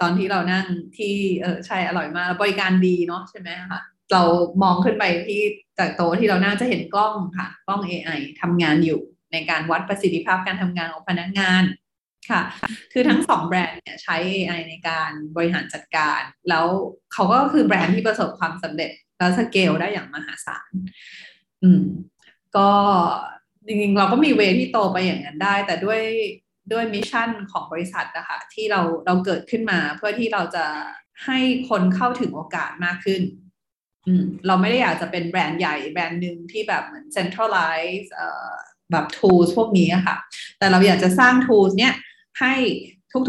[0.00, 0.66] ตอนที่เรานั่ง
[0.96, 3.80] ที่เออใช่อร่อยมากบริการดีเนาะใช่ไหมคะ
[4.12, 4.22] เรา
[4.62, 5.42] มองขึ้นไปที่
[5.78, 9.00] จากโต๊ะที่เราน่าจะเห็นกล้องค่ะ กล้อง AI ทำงานอยู่
[9.32, 11.64] ในการวัดประสิทธิภาพการทำงานของพนักงาน
[12.30, 12.42] ค่ะ
[12.92, 16.66] คือทั้งสองแบรนด์เนี่ยใช้ AI ในการบริหารจัดการ แล้ว
[17.12, 20.70] เขาก็คือแบรนด์ที่ประสบความสำเร็จ แล้วสเกลได้อย่างมหาศาล
[21.62, 21.82] อืม
[22.56, 22.70] ก็
[23.66, 26.00] จริงๆเราก็มีเวที่โตไปอย่างนั้นได้ แต่ด้วย
[26.72, 30.66] ด้วยมิชชั่นของบริษัทนะคะที่เราเราเกิดขึ้นมา เพื่อที่เราจะ
[31.26, 33.22] ให้คนเข้าถึงโอกาสมากขึ้น
[34.46, 38.08] เราไม่ได้อยากจะเป็นแบรนด์ใหญ่แบรนด์หนึ่งที่แบบเหมือน centralize
[38.90, 40.16] แบบ tools พวกนี้ค่ะ
[40.58, 41.94] แต่เราอยากจะสร้าง tools เนี้ย
[42.40, 42.54] ให้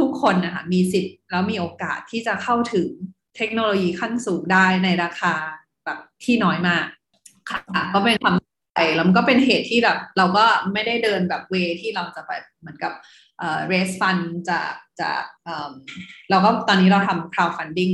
[0.02, 2.90] ทุกๆ คนนะคะมีสิทธิ์แล้วมีโอกาสที่จะเข้าถึง
[3.38, 5.34] เทคโนโลยีขั้นสูงได้ในราคา
[5.86, 6.86] แบบที่น้อยมาก
[7.50, 7.60] ค่ะ
[7.94, 8.36] ก็เป็นความ
[8.74, 12.94] ใจแล้วมันก็เป็นเหตุที่แบบเราก็ไม่ได้เดินแบบเวที่เราจะแบบเหมือนกับ
[13.40, 15.72] เอ่อ raise fund จากจากเออ
[16.30, 17.94] เราก็ตอนนี้เราทำ crowdfunding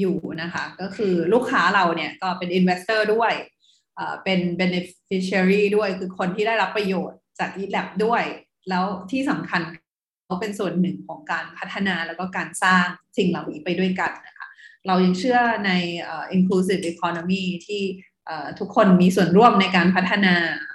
[0.00, 3.32] อยู่นะคะ ก็คือลูกค้าเราเนี่ยก็เป็น investor ด้วย
[3.94, 8.22] เออเป็น beneficiary ด้วยคือคนที่ได้รับประโยชน์จาก eLab ด้วย
[8.68, 9.62] แล้วที่สำคัญ
[10.24, 14.46] เขาเป็นส่วนหนึ่งของการพัฒนาแล้วก็การสร้างสิ่งเหล่านี้ไปด้วยกันนะคะ
[14.86, 15.72] เรายังเชื่อใน
[16.36, 17.82] inclusive economy ที่
[18.58, 20.34] ทุกคนมีส่วนร่วมในการพัฒนา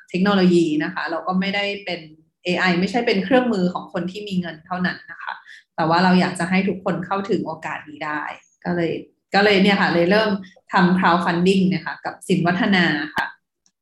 [0.09, 2.01] เทคโนโลยีนะคะ เราก็ไม่ได้เป็น
[2.45, 5.33] AI ไม่ใช่เป็นเครื่องมือของคนที่มีเงินเท่านั้นนะคะ
[5.75, 8.21] แต่ว่าเราอยากจะให้ทุกคนเข้าถึงโอกาสนี้ได้
[8.65, 8.91] ก็เลย
[9.35, 10.31] ก็เลยเนี่ยค่ะ เลยเริ่ม
[10.71, 13.25] ทำ crowdfunding นะคะกับสินวัฒนาค่ะ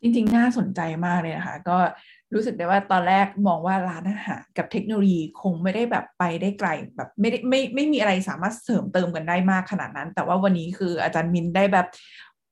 [0.01, 1.77] จริงๆ น่าสนใจมากเลยนะคะ ก็
[2.33, 11.87] รู้สึกได้ว่าตอนแรกมองว่าร้านอาหารกับเทคโนโลยีคงไม่ได้แบบไปได้ไกลแบบไม่ได้ไม่ไม่มีอะไรสามารถเสริมเติมกันได้มากขนาดนั้น แต่ว่าวันนี้คืออาจารย์มินได้แบบ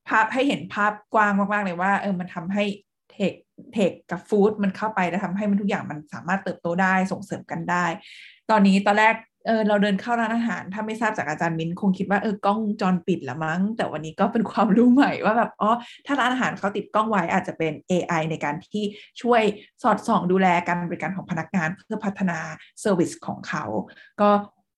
[0.10, 2.64] ภาพให้เห็นภาพกว้างมากๆเลยว่าเออมันทำให้
[3.12, 3.34] เทค
[3.74, 7.86] เทคกับฟู้ดมันเข้าไปแล้วทำให้มันทุกอย่างมันสามารถเติบโตได้ส่งเสริมกันได้
[8.50, 9.16] ตอนนี้ตอนแรก
[9.48, 15.70] เออเราเดินเข้าร้านอาหาร ถ้าไม่ทราบจากอาจารย์มิ้นคงคิดว่าเออกล้องจรปิดละมั้ง แต่วันนี้ก็เป็นความรู้ใหม่ว่าแบบอ๋อ
[16.06, 18.84] ถ้าร้านอาหารเขาติดกล้องไว้อาจจะเป็น AI ในการที่
[19.22, 19.42] ช่วย
[19.84, 22.40] สอดส่องดูแลการบริการของพนักงานเพื่อพัฒนา
[22.82, 23.64] เซอร์วิสของเขา
[24.22, 24.30] ก็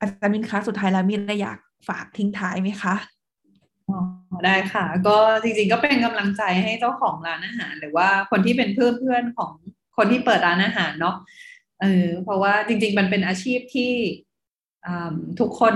[0.02, 2.96] อาจารย์มิ้นคะสุดท้ายแล้วมีอะไรอยากฝากทิ้งท้ายไหมคะ
[4.46, 9.52] ได้ค่ะ ก็จริงๆก็เป็นกำลังใจให้เจ้าของร้านอาหาร หรือว่าคนที่เป็นเพื่อนเพื่อนของ
[9.98, 11.16] คนที่เปิดร้านอาหารเนาะ
[11.82, 13.94] เออเพราะว่าจริง ๆ มันเป็นอาชีพที่
[15.40, 15.76] ทุกคน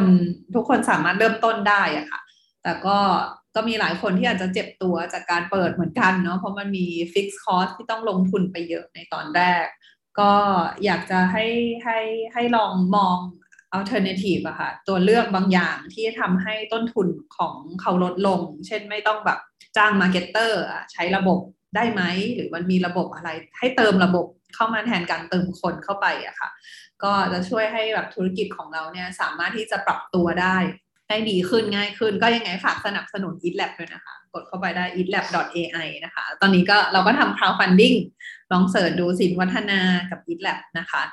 [0.55, 2.21] ทุกคนสามารถเริ่มต้นได้อะค่ะ
[2.63, 2.97] แต่ก็
[3.55, 9.65] ก็มีหลายคนที่อาจจะเจ็บตัวจากการเปิดเหมือนกันเนาะเพราะมันมี fixed cost ที่ต้องลงทุนไปเยอะในตอนแรก
[10.19, 10.31] ก็
[10.85, 11.45] อยากจะให้
[11.83, 11.99] ให้
[12.33, 13.17] ให้ลองมอง
[13.77, 17.07] alternative อะค่ะตัวเลือกบางอย่างที่ทำให้ต้นทุน
[17.37, 19.39] ของเขาลดลง เช่นไม่ต้องแบบ
[19.77, 20.59] จ้าง marketer
[20.91, 21.39] ใช้ระบบ
[21.75, 22.01] ได้ไหม
[22.35, 23.29] หรือมันมีระบบอะไร
[23.59, 26.49] ให้เติมระบบเข้ามาแทนการเติมคนเข้าไปอะค่ะ
[27.03, 30.57] ก็จะช่วยให้แบบธุรกิจของเราเนี่ยสามารถที่จะปรับตัวได้
[31.09, 37.97] ได้ดีขึ้นง่ายขึ้น ก็ยังไงฝากสนับสนุน eatlab ด้วยนะคะ กดเข้าไปได้ eatlab.ai นะคะ ตอนนี้ก็เราก็ทำ crowdfunding
[38.51, 39.79] ลองเสิร์ชดูสินวัฒนา
[40.11, 41.03] กับ eatlab นะคะ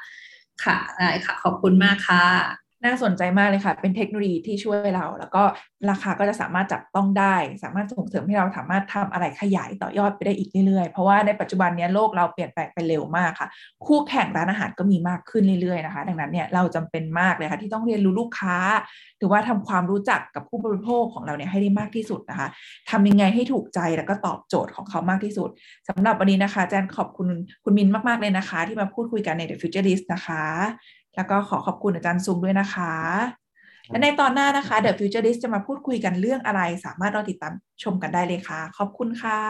[0.65, 5.43] ค่ะได้ค่ะ ขอบคุณมากค่ะ น่าสนใจมากเลยค่ะ เป็นเทคโนโลยีที่ช่วยเรา แล้วก็
[5.91, 13.49] ราคาก็จะสามารถจับต้องได้ สามารถส่งเสริมให้เราสามารถทำอะไรขยายต่อยอดไปได้อีกเรื่อยๆ เพราะว่าในปัจจุบันนี้โลกเราเปลี่ยนแปลงไปเร็วมากค่ะ
[13.87, 18.57] คู่แข่งร้านอาหารก็มีมากขึ้นเรื่อยๆนะคะ ดังนั้นเนี่ยเราจำเป็นมากเลยค่ะ ที่ต้องเรียนรู้ลูกค้า
[19.19, 22.49] หรือว่าทำความรู้จักกับผู้บริโภคของเราเนี่ยให้ได้มากที่สุดนะคะ
[22.91, 25.51] ทำยังไงให้ถูกใจแล้วก็ตอบโจทย์ของเขามากที่สุด
[25.89, 27.29] สำหรับวันนี้นะคะแจนขอบคุณ
[27.65, 30.45] คุณมินมากๆเลยนะคะ ที่มาพูดคุยกันใน The Futurist นะคะ
[31.19, 32.93] แล้วก็ขอขอบคุณอาจารย์ซุงด้วยนะคะ
[33.89, 37.53] และในตอนหน้านะคะ The Futurist จะมาพูดคุยกันเรื่องอะไร สามารถรอติดตาม
[37.83, 39.41] ชมกันได้เลยค่ะ ขอบคุณค่ะ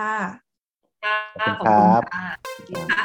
[1.05, 2.27] ค่ะขอบคุณครับค่ะ
[2.93, 3.05] ค่ะ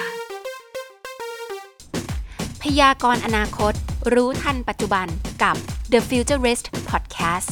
[2.62, 3.73] พยากรณ์อนาคต
[4.13, 5.08] รู้ทันปัจจุบัน
[5.43, 5.56] กับ
[5.91, 7.49] The Futurist Podcast